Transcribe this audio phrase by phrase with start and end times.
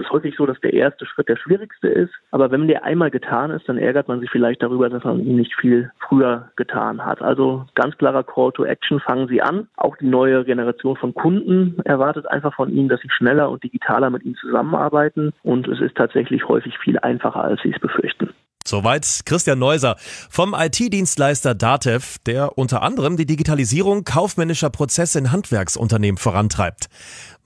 [0.00, 2.12] ist häufig so, dass der erste Schritt der schwierigste ist.
[2.30, 5.36] Aber wenn der einmal getan ist, dann ärgert man sich vielleicht darüber, dass man ihn
[5.36, 7.22] nicht viel früher getan hat.
[7.22, 9.68] Also ganz klarer Call to Action, fangen Sie an.
[9.76, 14.10] Auch die neue Generation von Kunden erwartet einfach von Ihnen, dass Sie schneller und digitaler
[14.10, 15.32] mit Ihnen zusammenarbeiten.
[15.42, 18.30] Und es ist tatsächlich häufig viel einfacher, als Sie es befürchten.
[18.66, 19.96] Soweit Christian Neuser
[20.28, 26.88] vom IT-Dienstleister Datev, der unter anderem die Digitalisierung kaufmännischer Prozesse in Handwerksunternehmen vorantreibt.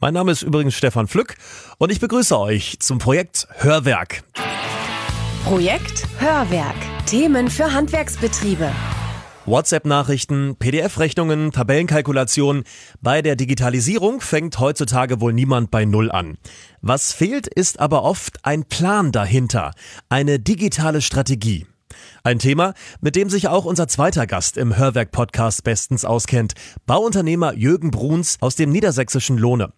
[0.01, 1.37] Mein Name ist übrigens Stefan Flück
[1.79, 4.25] und ich begrüße euch zum Projekt Hörwerk.
[5.45, 6.77] Projekt Hörwerk.
[7.07, 8.71] Themen für Handwerksbetriebe.
[9.47, 12.65] WhatsApp-Nachrichten, PDF-Rechnungen, Tabellenkalkulationen.
[13.01, 16.39] Bei der Digitalisierung fängt heutzutage wohl niemand bei Null an.
[16.81, 19.73] Was fehlt, ist aber oft ein Plan dahinter,
[20.09, 21.67] eine digitale Strategie.
[22.23, 26.55] Ein Thema, mit dem sich auch unser zweiter Gast im Hörwerk-Podcast bestens auskennt,
[26.87, 29.73] Bauunternehmer Jürgen Bruns aus dem niedersächsischen Lohne.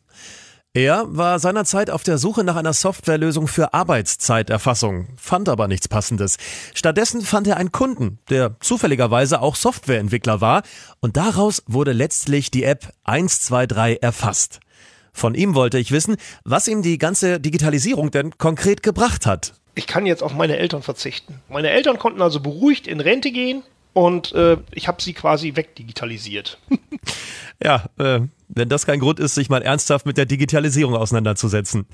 [0.76, 6.37] Er war seinerzeit auf der Suche nach einer Softwarelösung für Arbeitszeiterfassung, fand aber nichts Passendes.
[6.74, 10.64] Stattdessen fand er einen Kunden, der zufälligerweise auch Softwareentwickler war,
[11.01, 14.60] und daraus wurde letztlich die App 123 erfasst.
[15.14, 19.54] Von ihm wollte ich wissen, was ihm die ganze Digitalisierung denn konkret gebracht hat.
[19.74, 21.40] Ich kann jetzt auf meine Eltern verzichten.
[21.48, 23.62] Meine Eltern konnten also beruhigt in Rente gehen
[23.96, 26.58] und äh, ich habe sie quasi wegdigitalisiert.
[27.64, 31.86] ja, äh, wenn das kein Grund ist, sich mal ernsthaft mit der Digitalisierung auseinanderzusetzen.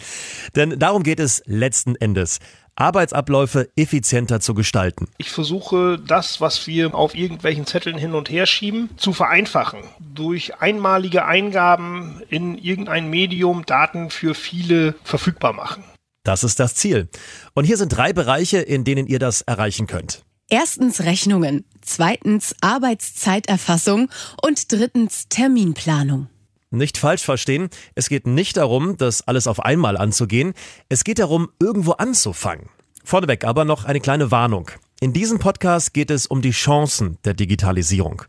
[0.56, 2.40] Denn darum geht es letzten Endes.
[2.74, 5.06] Arbeitsabläufe effizienter zu gestalten.
[5.18, 9.84] Ich versuche das, was wir auf irgendwelchen Zetteln hin und her schieben, zu vereinfachen.
[10.00, 15.84] Durch einmalige Eingaben in irgendein Medium Daten für viele verfügbar machen.
[16.24, 17.08] Das ist das Ziel.
[17.54, 20.24] Und hier sind drei Bereiche, in denen ihr das erreichen könnt.
[20.48, 24.10] Erstens Rechnungen, zweitens Arbeitszeiterfassung
[24.42, 26.28] und drittens Terminplanung.
[26.70, 30.54] Nicht falsch verstehen, es geht nicht darum, das alles auf einmal anzugehen,
[30.88, 32.68] es geht darum, irgendwo anzufangen.
[33.04, 34.70] Vorneweg aber noch eine kleine Warnung.
[35.00, 38.22] In diesem Podcast geht es um die Chancen der Digitalisierung.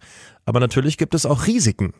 [0.45, 1.93] Aber natürlich gibt es auch Risiken.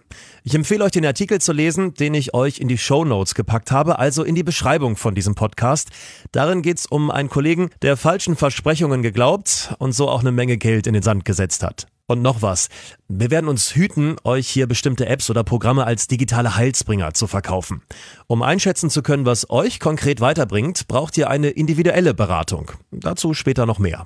[0.44, 3.72] Ich empfehle euch den Artikel zu lesen, den ich euch in die Show Notes gepackt
[3.72, 5.90] habe, also in die Beschreibung von diesem Podcast.
[6.32, 10.58] Darin geht es um einen Kollegen, der falschen Versprechungen geglaubt und so auch eine Menge
[10.58, 11.88] Geld in den Sand gesetzt hat.
[12.06, 12.68] Und noch was.
[13.08, 17.82] Wir werden uns hüten, euch hier bestimmte Apps oder Programme als digitale Heilsbringer zu verkaufen.
[18.28, 22.72] Um einschätzen zu können, was euch konkret weiterbringt, braucht ihr eine individuelle Beratung.
[22.92, 24.06] Dazu später noch mehr.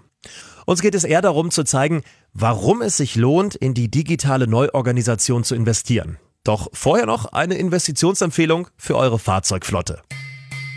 [0.69, 2.01] Uns geht es eher darum zu zeigen,
[2.33, 6.17] warum es sich lohnt, in die digitale Neuorganisation zu investieren.
[6.43, 10.01] Doch vorher noch eine Investitionsempfehlung für eure Fahrzeugflotte.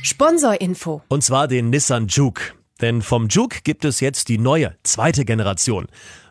[0.05, 1.03] Sponsorinfo.
[1.09, 2.53] Und zwar den Nissan Juke.
[2.81, 5.89] Denn vom Juke gibt es jetzt die neue, zweite Generation.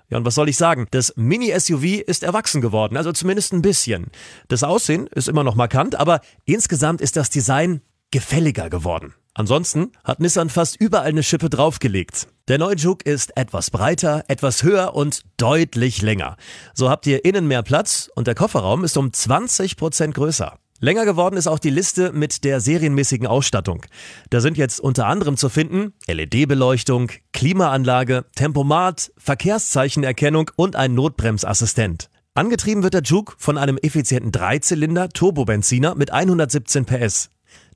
[0.09, 0.87] Ja, und was soll ich sagen?
[0.91, 4.05] Das Mini-SUV ist erwachsen geworden, also zumindest ein bisschen.
[4.47, 7.81] Das Aussehen ist immer noch markant, aber insgesamt ist das Design
[8.11, 9.15] gefälliger geworden.
[9.39, 12.27] Ansonsten hat Nissan fast überall eine Schippe draufgelegt.
[12.49, 16.35] Der neue Juke ist etwas breiter, etwas höher und deutlich länger.
[16.73, 20.57] So habt ihr innen mehr Platz und der Kofferraum ist um 20 Prozent größer.
[20.81, 23.85] Länger geworden ist auch die Liste mit der serienmäßigen Ausstattung.
[24.29, 32.09] Da sind jetzt unter anderem zu finden LED-Beleuchtung, Klimaanlage, Tempomat, Verkehrszeichenerkennung und ein Notbremsassistent.
[32.33, 37.29] Angetrieben wird der Juke von einem effizienten Dreizylinder Turbobenziner mit 117 PS.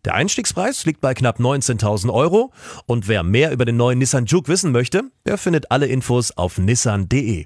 [0.05, 2.51] Der Einstiegspreis liegt bei knapp 19.000 Euro
[2.87, 6.57] und wer mehr über den neuen Nissan Juke wissen möchte, der findet alle Infos auf
[6.57, 7.45] nissan.de.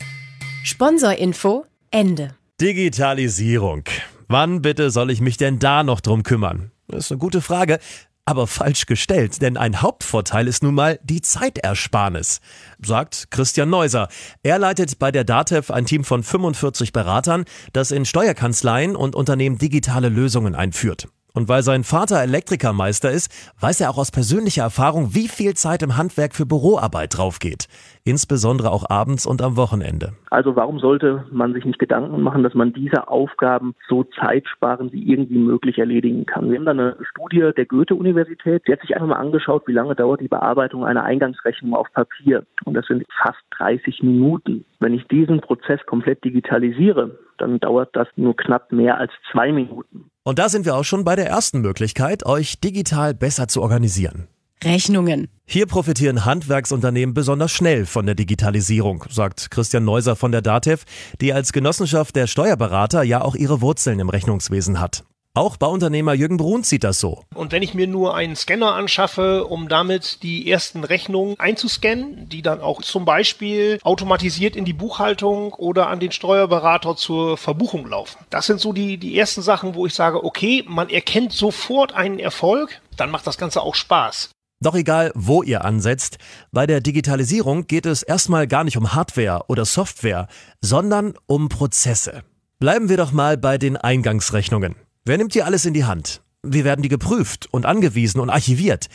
[0.63, 2.35] Sponsorinfo Ende.
[2.59, 3.83] Digitalisierung.
[4.27, 6.71] Wann bitte soll ich mich denn da noch drum kümmern?
[6.87, 7.77] Das ist eine gute Frage,
[8.25, 12.41] aber falsch gestellt, denn ein Hauptvorteil ist nun mal die Zeitersparnis,
[12.83, 14.09] sagt Christian Neuser.
[14.41, 19.59] Er leitet bei der DATEV ein Team von 45 Beratern, das in Steuerkanzleien und Unternehmen
[19.59, 21.07] digitale Lösungen einführt.
[21.37, 23.29] Und weil sein Vater Elektrikermeister ist,
[23.61, 27.67] weiß er auch aus persönlicher Erfahrung, wie viel Zeit im Handwerk für Büroarbeit draufgeht.
[28.03, 30.13] Insbesondere auch abends und am Wochenende.
[30.31, 35.11] Also warum sollte man sich nicht Gedanken machen, dass man diese Aufgaben so zeitsparend wie
[35.11, 36.49] irgendwie möglich erledigen kann?
[36.49, 38.63] Wir haben da eine Studie der Goethe-Universität.
[38.67, 42.47] Die hat sich einfach mal angeschaut, wie lange dauert die Bearbeitung einer Eingangsrechnung auf Papier.
[42.65, 44.65] Und das sind fast 30 Minuten.
[44.79, 50.09] Wenn ich diesen Prozess komplett digitalisiere, dann dauert das nur knapp mehr als zwei Minuten.
[50.23, 54.27] Und da sind wir auch schon bei der ersten Möglichkeit, euch digital besser zu organisieren.
[54.63, 55.27] Rechnungen.
[55.45, 60.83] Hier profitieren Handwerksunternehmen besonders schnell von der Digitalisierung, sagt Christian Neuser von der DATEV,
[61.21, 65.03] die als Genossenschaft der Steuerberater ja auch ihre Wurzeln im Rechnungswesen hat.
[65.37, 67.23] Auch Bauunternehmer Jürgen Bruns sieht das so.
[67.35, 72.41] Und wenn ich mir nur einen Scanner anschaffe, um damit die ersten Rechnungen einzuscannen, die
[72.41, 78.17] dann auch zum Beispiel automatisiert in die Buchhaltung oder an den Steuerberater zur Verbuchung laufen.
[78.31, 82.17] Das sind so die, die ersten Sachen, wo ich sage, okay, man erkennt sofort einen
[82.17, 84.31] Erfolg, dann macht das Ganze auch Spaß.
[84.59, 86.17] Doch egal, wo ihr ansetzt,
[86.51, 90.29] bei der Digitalisierung geht es erstmal gar nicht um Hardware oder Software,
[90.61, 92.23] sondern um Prozesse.
[92.57, 94.75] Bleiben wir doch mal bei den Eingangsrechnungen.
[95.07, 96.21] Wer nimmt hier alles in die Hand?
[96.43, 98.87] Wie werden die geprüft und angewiesen und archiviert?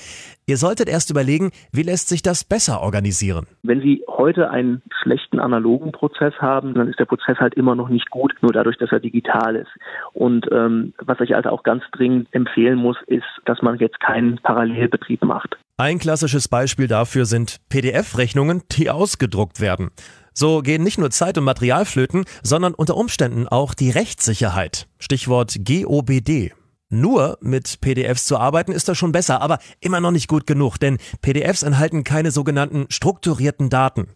[0.46, 3.46] Ihr solltet erst überlegen, wie lässt sich das besser organisieren.
[3.62, 7.88] Wenn Sie heute einen schlechten analogen Prozess haben, dann ist der Prozess halt immer noch
[7.88, 9.70] nicht gut, nur dadurch, dass er digital ist.
[10.12, 14.36] Und ähm, was ich also auch ganz dringend empfehlen muss, ist, dass man jetzt keinen
[14.36, 15.56] Parallelbetrieb macht.
[15.78, 19.90] Ein klassisches Beispiel dafür sind PDF-Rechnungen, die ausgedruckt werden.
[20.34, 24.88] So gehen nicht nur Zeit und Material flöten, sondern unter Umständen auch die Rechtssicherheit.
[24.98, 26.52] Stichwort GOBD.
[26.88, 30.76] Nur mit PDFs zu arbeiten ist das schon besser, aber immer noch nicht gut genug,
[30.78, 34.08] denn PDFs enthalten keine sogenannten strukturierten Daten.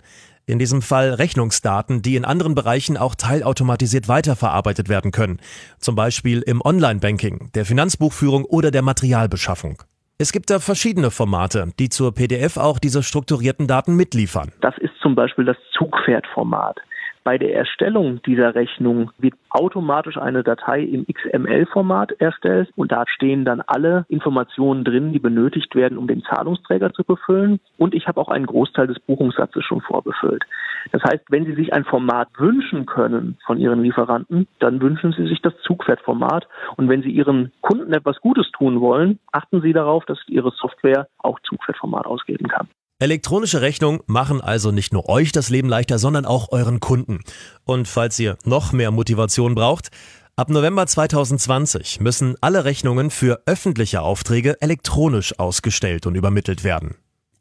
[0.44, 5.40] In diesem Fall Rechnungsdaten, die in anderen Bereichen auch teilautomatisiert weiterverarbeitet werden können.
[5.78, 9.82] Zum Beispiel im Online-Banking, der Finanzbuchführung oder der Materialbeschaffung.
[10.18, 14.52] Es gibt da verschiedene Formate, die zur PDF auch diese strukturierten Daten mitliefern.
[14.60, 16.80] Das ist zum Beispiel das Zugpferdformat.
[17.22, 23.44] Bei der Erstellung dieser Rechnung wird automatisch eine Datei im XML-Format erstellt und da stehen
[23.44, 27.60] dann alle Informationen drin, die benötigt werden, um den Zahlungsträger zu befüllen.
[27.78, 30.42] Und ich habe auch einen Großteil des Buchungssatzes schon vorbefüllt.
[30.90, 35.28] Das heißt, wenn Sie sich ein Format wünschen können von Ihren Lieferanten, dann wünschen Sie
[35.28, 36.48] sich das Zugpferdformat.
[36.76, 41.06] Und wenn Sie Ihren Kunden etwas Gutes tun wollen, achten Sie darauf, dass Ihre Software
[41.18, 42.66] auch Zugpferdformat ausgeben kann.
[42.98, 47.20] Elektronische Rechnungen machen also nicht nur euch das Leben leichter, sondern auch euren Kunden.
[47.64, 49.90] Und falls ihr noch mehr Motivation braucht,
[50.34, 56.94] ab November 2020 müssen alle Rechnungen für öffentliche Aufträge elektronisch ausgestellt und übermittelt werden.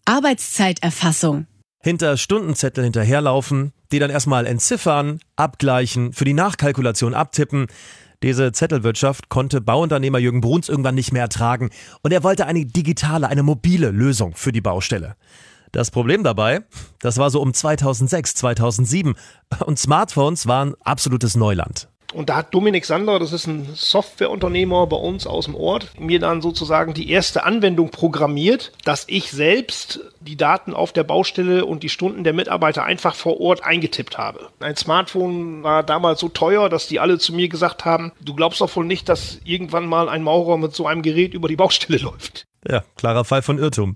[0.03, 1.47] Arbeitszeiterfassung.
[1.81, 7.67] Hinter Stundenzettel hinterherlaufen, die dann erstmal entziffern, abgleichen, für die Nachkalkulation abtippen.
[8.23, 11.69] Diese Zettelwirtschaft konnte Bauunternehmer Jürgen Bruns irgendwann nicht mehr ertragen
[12.01, 15.15] und er wollte eine digitale, eine mobile Lösung für die Baustelle.
[15.71, 16.61] Das Problem dabei,
[16.99, 19.15] das war so um 2006, 2007
[19.65, 21.89] und Smartphones waren absolutes Neuland.
[22.13, 26.19] Und da hat Dominik Sander, das ist ein Softwareunternehmer bei uns aus dem Ort, mir
[26.19, 31.83] dann sozusagen die erste Anwendung programmiert, dass ich selbst die Daten auf der Baustelle und
[31.83, 34.49] die Stunden der Mitarbeiter einfach vor Ort eingetippt habe.
[34.59, 38.61] Ein Smartphone war damals so teuer, dass die alle zu mir gesagt haben, du glaubst
[38.61, 41.97] doch wohl nicht, dass irgendwann mal ein Maurer mit so einem Gerät über die Baustelle
[42.01, 42.45] läuft.
[42.67, 43.95] Ja, klarer Fall von Irrtum.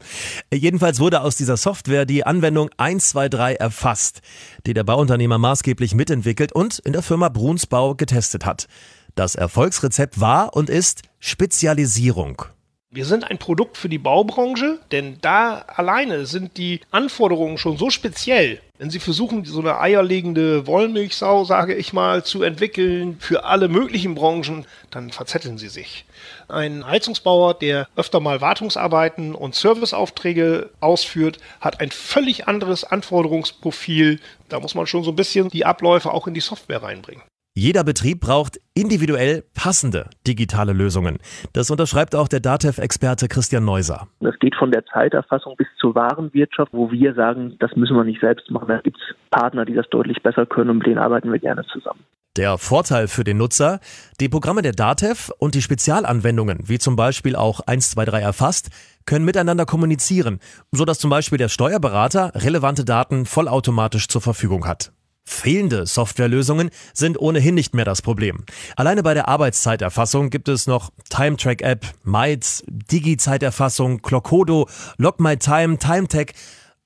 [0.54, 4.21] Jedenfalls wurde aus dieser Software die Anwendung 123 erfasst,
[4.68, 8.68] die der Bauunternehmer maßgeblich mitentwickelt und in der Firma Brunsbau getestet hat.
[9.16, 12.44] Das Erfolgsrezept war und ist Spezialisierung.
[12.92, 17.89] Wir sind ein Produkt für die Baubranche, denn da alleine sind die Anforderungen schon so
[17.89, 18.62] speziell.
[18.80, 24.16] Wenn Sie versuchen, so eine eierlegende Wollmilchsau, sage ich mal, zu entwickeln für alle möglichen
[24.16, 26.06] Branchen, dann verzetteln Sie sich.
[26.48, 34.22] Ein Heizungsbauer, der öfter mal Wartungsarbeiten und Serviceaufträge ausführt, hat ein völlig anderes Anforderungsprofil.
[34.48, 37.24] Da muss man schon so ein bisschen die Abläufe auch in die Software reinbringen.
[37.60, 41.18] Jeder Betrieb braucht individuell passende digitale Lösungen.
[41.52, 44.08] Das unterschreibt auch der DATEV-Experte Christian Neuser.
[44.22, 48.22] Das geht von der Zeiterfassung bis zur Warenwirtschaft, wo wir sagen, das müssen wir nicht
[48.22, 48.70] selbst machen.
[48.70, 51.66] Da gibt es Partner, die das deutlich besser können und mit denen arbeiten wir gerne
[51.66, 52.00] zusammen.
[52.38, 53.82] Der Vorteil für den Nutzer,
[54.22, 58.70] die Programme der DATEV und die Spezialanwendungen, wie zum Beispiel auch 123 erfasst,
[59.06, 60.40] können miteinander kommunizieren,
[60.72, 64.94] sodass zum Beispiel der Steuerberater relevante Daten vollautomatisch zur Verfügung hat.
[65.30, 68.44] Fehlende Softwarelösungen sind ohnehin nicht mehr das Problem.
[68.76, 74.68] Alleine bei der Arbeitszeiterfassung gibt es noch Time-Track-App, Mites, Digi-Zeiterfassung, Clockodo,
[74.98, 76.33] Log My Time, TimeTech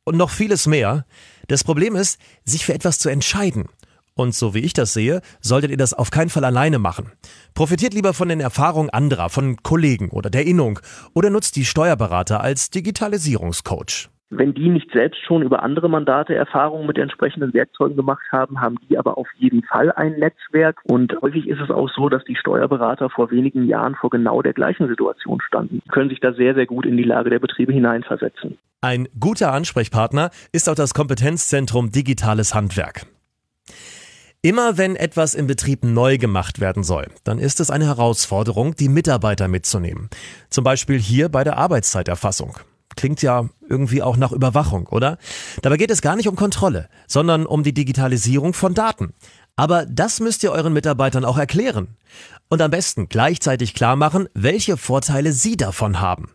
[0.04, 1.06] und noch vieles mehr.
[1.48, 3.70] Das Problem ist, sich für etwas zu entscheiden.
[4.14, 7.12] Und so wie ich das sehe, solltet ihr das auf keinen Fall alleine machen.
[7.56, 10.80] Profitiert lieber von den Erfahrungen anderer, von Kollegen oder der Innung
[11.14, 14.10] oder nutzt die Steuerberater als Digitalisierungscoach.
[14.38, 18.78] Wenn die nicht selbst schon über andere Mandate Erfahrungen mit entsprechenden Werkzeugen gemacht haben, haben
[18.90, 20.82] die aber auf jeden Fall ein Netzwerk.
[20.86, 24.54] Und häufig ist es auch so, dass die Steuerberater vor wenigen Jahren vor genau der
[24.54, 27.74] gleichen Situation standen, die können sich da sehr, sehr gut in die Lage der Betriebe
[27.74, 28.58] hineinversetzen.
[28.82, 33.06] Ein guter Ansprechpartner ist auch das Kompetenzzentrum Digitales Handwerk.
[34.42, 38.90] Immer wenn etwas im Betrieb neu gemacht werden soll, dann ist es eine Herausforderung, die
[38.90, 40.10] Mitarbeiter mitzunehmen.
[40.50, 42.58] Zum Beispiel hier bei der Arbeitszeiterfassung.
[42.96, 45.18] Klingt ja irgendwie auch nach Überwachung, oder?
[45.62, 49.14] Dabei geht es gar nicht um Kontrolle, sondern um die Digitalisierung von Daten.
[49.56, 51.90] Aber das müsst ihr euren Mitarbeitern auch erklären.
[52.50, 56.30] und am besten gleichzeitig klar machen, welche Vorteile Sie davon haben.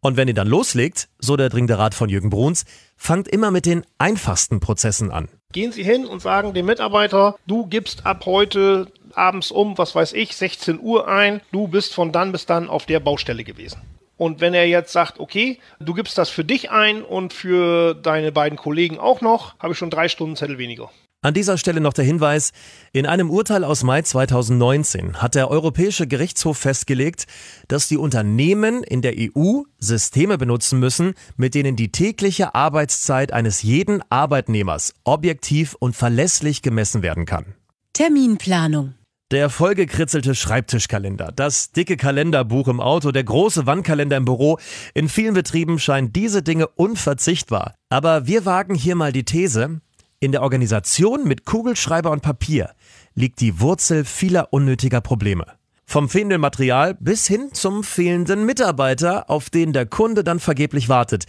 [0.00, 2.64] Und wenn ihr dann loslegt, so der dringende Rat von Jürgen Bruns,
[2.96, 5.28] fangt immer mit den einfachsten Prozessen an.
[5.52, 10.12] Gehen Sie hin und sagen dem Mitarbeiter, du gibst ab heute abends um, was weiß
[10.12, 13.80] ich, 16 Uhr ein, du bist von dann bis dann auf der Baustelle gewesen.
[14.16, 18.32] Und wenn er jetzt sagt, okay, du gibst das für dich ein und für deine
[18.32, 20.90] beiden Kollegen auch noch, habe ich schon drei Stunden Zettel weniger.
[21.22, 22.52] An dieser Stelle noch der Hinweis,
[22.92, 27.26] in einem Urteil aus Mai 2019 hat der Europäische Gerichtshof festgelegt,
[27.68, 33.62] dass die Unternehmen in der EU Systeme benutzen müssen, mit denen die tägliche Arbeitszeit eines
[33.62, 37.54] jeden Arbeitnehmers objektiv und verlässlich gemessen werden kann.
[37.92, 38.94] Terminplanung.
[39.32, 44.60] Der vollgekritzelte Schreibtischkalender, das dicke Kalenderbuch im Auto, der große Wandkalender im Büro.
[44.94, 47.74] In vielen Betrieben scheinen diese Dinge unverzichtbar.
[47.88, 49.80] Aber wir wagen hier mal die These,
[50.20, 52.70] in der Organisation mit Kugelschreiber und Papier
[53.14, 55.44] liegt die Wurzel vieler unnötiger Probleme.
[55.86, 61.26] Vom fehlenden Material bis hin zum fehlenden Mitarbeiter, auf den der Kunde dann vergeblich wartet.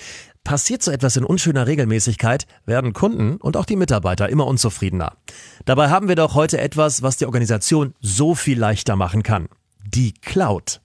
[0.47, 5.17] Passiert so etwas in unschöner Regelmäßigkeit, werden Kunden und auch die Mitarbeiter immer unzufriedener.
[5.65, 9.49] Dabei haben wir doch heute etwas, was die Organisation so viel leichter machen kann.
[9.85, 10.79] Die Cloud.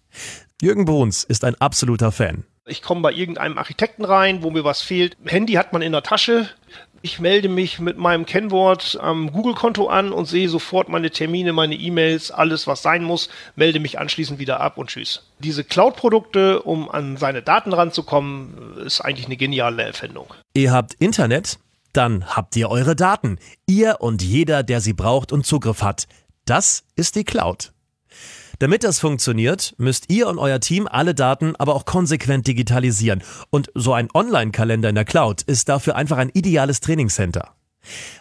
[0.60, 2.42] Jürgen Bruns ist ein absoluter Fan.
[2.66, 5.16] Ich komme bei irgendeinem Architekten rein, wo mir was fehlt.
[5.26, 6.48] Handy hat man in der Tasche.
[7.04, 11.74] Ich melde mich mit meinem Kennwort am Google-Konto an und sehe sofort meine Termine, meine
[11.74, 15.24] E-Mails, alles, was sein muss, melde mich anschließend wieder ab und tschüss.
[15.40, 20.32] Diese Cloud-Produkte, um an seine Daten ranzukommen, ist eigentlich eine geniale Erfindung.
[20.54, 21.58] Ihr habt Internet,
[21.92, 23.40] dann habt ihr eure Daten.
[23.66, 26.06] Ihr und jeder, der sie braucht und Zugriff hat.
[26.44, 27.71] Das ist die Cloud.
[28.58, 33.22] Damit das funktioniert, müsst ihr und euer Team alle Daten aber auch konsequent digitalisieren.
[33.50, 37.54] Und so ein Online-Kalender in der Cloud ist dafür einfach ein ideales Trainingscenter.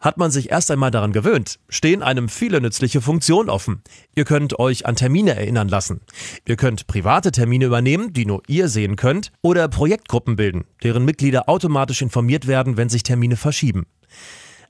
[0.02, 3.82] Hat man sich erst einmal daran gewöhnt, stehen einem viele nützliche Funktionen offen.
[4.16, 6.02] Ihr könnt euch an Termine erinnern lassen.
[6.48, 11.48] Ihr könnt private Termine übernehmen, die nur ihr sehen könnt, oder Projektgruppen bilden, deren Mitglieder
[11.48, 13.86] automatisch informiert werden, wenn sich Termine verschieben.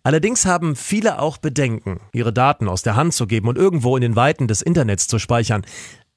[0.03, 4.01] Allerdings haben viele auch Bedenken, ihre Daten aus der Hand zu geben und irgendwo in
[4.01, 5.63] den Weiten des Internets zu speichern.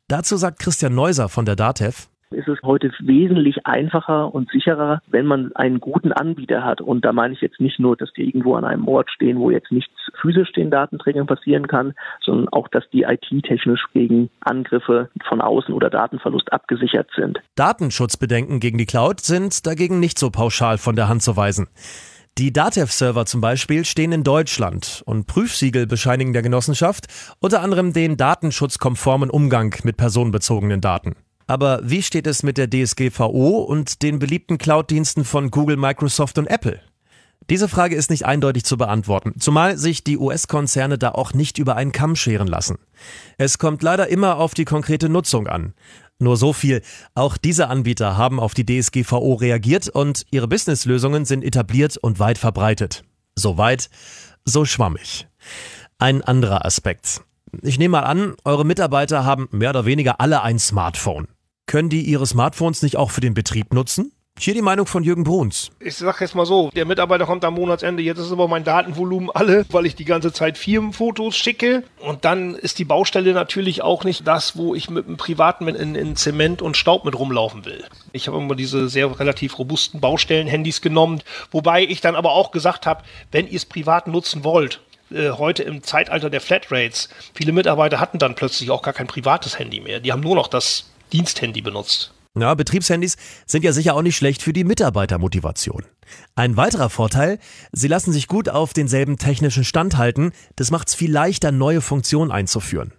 [0.09, 5.27] Dazu sagt Christian Neuser von der DATEV, ist es heute wesentlich einfacher und sicherer, wenn
[5.27, 6.81] man einen guten Anbieter hat.
[6.81, 9.51] Und da meine ich jetzt nicht nur, dass die irgendwo an einem Ort stehen, wo
[9.51, 15.41] jetzt nichts physisch den Datenträgern passieren kann, sondern auch, dass die IT-technisch gegen Angriffe von
[15.41, 17.39] außen oder Datenverlust abgesichert sind.
[17.55, 21.69] Datenschutzbedenken gegen die Cloud sind dagegen nicht so pauschal von der Hand zu weisen.
[22.37, 27.07] Die Datev-Server zum Beispiel stehen in Deutschland und Prüfsiegel bescheinigen der Genossenschaft
[27.39, 31.15] unter anderem den datenschutzkonformen Umgang mit personenbezogenen Daten.
[31.47, 36.49] Aber wie steht es mit der DSGVO und den beliebten Cloud-Diensten von Google, Microsoft und
[36.49, 36.81] Apple?
[37.51, 41.77] Diese Frage ist nicht eindeutig zu beantworten, zumal sich die US-Konzerne da auch nicht über
[41.77, 42.79] einen Kamm scheren lassen.
[43.37, 45.75] Es kommt leider immer auf die konkrete Nutzung an.
[46.25, 46.81] Nur so viel.
[47.15, 52.39] Auch diese Anbieter haben auf die DSGVO reagiert und ihre Businesslösungen sind etabliert und weit
[52.39, 53.05] verbreitet.
[53.37, 53.91] So weit,
[54.47, 55.29] so schwammig.
[55.99, 57.21] Ein anderer Aspekt.
[57.61, 61.29] Ich nehme mal an, eure Mitarbeiter haben mehr oder weniger alle ein Smartphone.
[61.67, 64.11] Können die ihre Smartphones nicht auch für den Betrieb nutzen?
[64.37, 65.71] Hier die Meinung von Jürgen Bruns.
[65.79, 69.31] Ich sag jetzt mal so, der Mitarbeiter kommt am Monatsende, jetzt ist aber mein Datenvolumen
[69.31, 71.85] alle, weil ich die ganze Zeit Firmenfotos schicke.
[72.01, 75.95] Und dann ist die Baustelle natürlich auch nicht das, wo ich mit einem privaten in,
[75.95, 77.85] in Zement und Staub mit rumlaufen will.
[78.13, 81.23] Ich habe immer diese sehr relativ robusten Baustellen-Handys genommen,
[81.53, 84.81] wobei ich dann aber auch gesagt habe, wenn ihr es privat nutzen wollt,
[85.13, 89.61] äh, heute im Zeitalter der Flatrates, viele Mitarbeiter hatten dann plötzlich auch gar kein privates
[89.61, 90.01] Handy mehr.
[90.01, 92.14] Die haben nur noch das Diensthandy benutzt.
[92.37, 95.85] Ja, Betriebshandys sind ja sicher auch nicht schlecht für die Mitarbeitermotivation.
[96.35, 97.39] Ein weiterer Vorteil,
[97.71, 101.81] sie lassen sich gut auf denselben technischen Stand halten, das macht es viel leichter, neue
[101.81, 102.93] Funktionen einzuführen.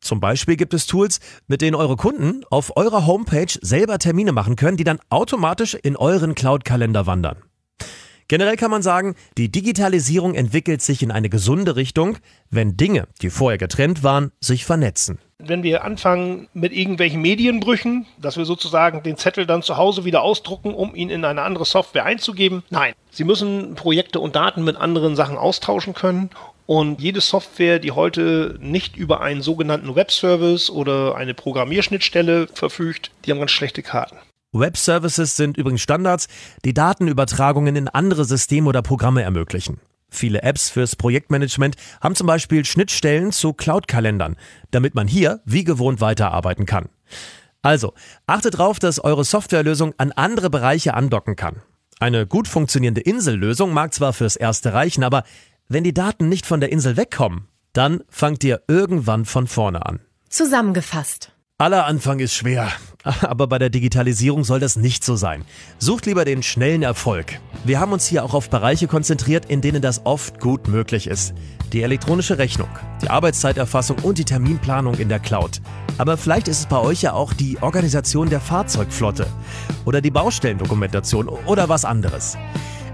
[0.00, 4.56] Zum Beispiel gibt es Tools, mit denen eure Kunden auf eurer Homepage selber Termine machen
[4.56, 7.36] können, die dann automatisch in euren Cloud-Kalender wandern.
[8.26, 12.18] Generell kann man sagen, die Digitalisierung entwickelt sich in eine gesunde Richtung,
[12.50, 15.20] wenn Dinge, die vorher getrennt waren, sich vernetzen.
[15.46, 20.22] Wenn wir anfangen mit irgendwelchen Medienbrüchen, dass wir sozusagen den Zettel dann zu Hause wieder
[20.22, 22.62] ausdrucken, um ihn in eine andere Software einzugeben.
[22.70, 26.30] Nein, Sie müssen Projekte und Daten mit anderen Sachen austauschen können
[26.70, 33.32] und jede Software, die heute nicht über einen sogenannten Webservice oder eine Programmierschnittstelle verfügt, die
[33.32, 34.16] haben ganz schlechte Karten.
[34.52, 36.28] Web-Services sind übrigens Standards,
[36.64, 39.80] die Datenübertragungen in andere Systeme oder Programme ermöglichen.
[40.10, 44.36] Viele Apps fürs Projektmanagement haben zum Beispiel Schnittstellen zu Cloud-Kalendern,
[44.70, 46.88] damit man hier wie gewohnt weiterarbeiten kann.
[47.62, 47.94] Also,
[48.26, 51.62] achtet darauf, dass eure Softwarelösung an andere Bereiche andocken kann.
[52.00, 55.24] Eine gut funktionierende Insellösung mag zwar fürs Erste reichen, aber
[55.68, 60.00] wenn die Daten nicht von der Insel wegkommen, dann fangt ihr irgendwann von vorne an.
[60.28, 61.32] Zusammengefasst.
[61.60, 62.68] Aller Anfang ist schwer,
[63.20, 65.44] aber bei der Digitalisierung soll das nicht so sein.
[65.76, 67.38] Sucht lieber den schnellen Erfolg.
[67.66, 71.34] Wir haben uns hier auch auf Bereiche konzentriert, in denen das oft gut möglich ist.
[71.74, 72.70] Die elektronische Rechnung,
[73.02, 75.60] die Arbeitszeiterfassung und die Terminplanung in der Cloud.
[75.98, 79.26] Aber vielleicht ist es bei euch ja auch die Organisation der Fahrzeugflotte
[79.84, 82.38] oder die Baustellendokumentation oder was anderes.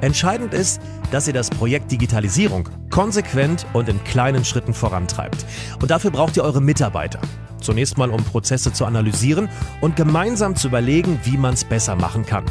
[0.00, 5.44] Entscheidend ist, dass ihr das Projekt Digitalisierung konsequent und in kleinen Schritten vorantreibt.
[5.80, 7.20] Und dafür braucht ihr eure Mitarbeiter.
[7.60, 9.48] Zunächst mal, um Prozesse zu analysieren
[9.80, 12.44] und gemeinsam zu überlegen, wie man es besser machen kann.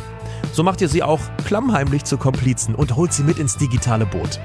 [0.51, 4.39] So macht ihr sie auch klammheimlich zu Komplizen und holt sie mit ins digitale Boot.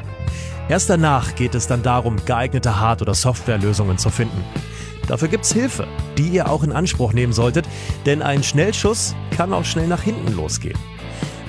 [0.68, 4.44] Erst danach geht es dann darum, geeignete Hard- oder Softwarelösungen zu finden.
[5.08, 7.66] Dafür gibt's Hilfe, die ihr auch in Anspruch nehmen solltet,
[8.06, 10.78] denn ein Schnellschuss kann auch schnell nach hinten losgehen.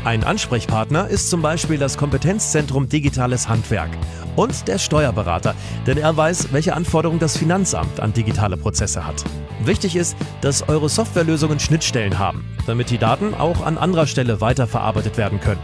[0.04, 3.92] Ein Ansprechpartner ist zum Beispiel das Kompetenzzentrum Digitales Handwerk
[4.36, 5.54] und der Steuerberater,
[5.86, 9.24] denn er weiß, welche Anforderungen das Finanzamt an digitale Prozesse hat.
[9.64, 15.18] Wichtig ist, dass eure Softwarelösungen Schnittstellen haben, damit die Daten auch an anderer Stelle weiterverarbeitet
[15.18, 15.62] werden können.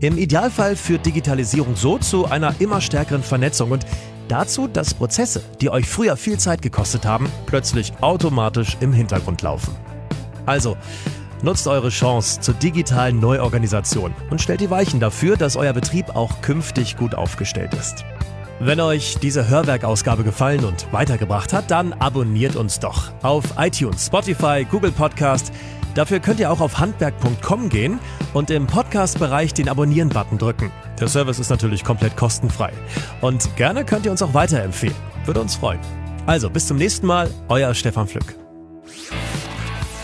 [0.00, 3.86] Im Idealfall führt Digitalisierung so zu einer immer stärkeren Vernetzung und
[4.28, 9.74] dazu, dass Prozesse, die euch früher viel Zeit gekostet haben, plötzlich automatisch im Hintergrund laufen.
[10.44, 10.76] Also,
[11.42, 16.40] Nutzt eure Chance zur digitalen Neuorganisation und stellt die Weichen dafür, dass euer Betrieb auch
[16.40, 18.04] künftig gut aufgestellt ist.
[18.60, 24.64] Wenn euch diese Hörwerkausgabe gefallen und weitergebracht hat, dann abonniert uns doch auf iTunes, Spotify,
[24.70, 25.52] Google Podcast.
[25.96, 27.98] Dafür könnt ihr auch auf handwerk.com gehen
[28.34, 30.70] und im Podcast-Bereich den Abonnieren-Button drücken.
[31.00, 32.72] Der Service ist natürlich komplett kostenfrei.
[33.20, 34.94] Und gerne könnt ihr uns auch weiterempfehlen.
[35.26, 35.80] Würde uns freuen.
[36.26, 38.36] Also bis zum nächsten Mal, euer Stefan Pflück.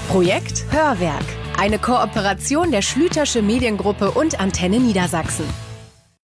[0.09, 1.23] Projekt Hörwerk.
[1.59, 5.45] Eine Kooperation der Schlütersche Mediengruppe und Antenne Niedersachsen.